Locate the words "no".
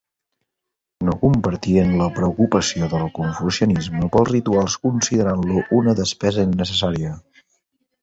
1.09-1.13